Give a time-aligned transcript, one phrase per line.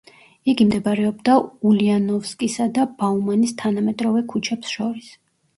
[0.53, 1.35] იგი მდებარეობდა
[1.71, 5.17] ულიანოვსკისა და ბაუმანის თანამედროვე ქუჩებს შორის.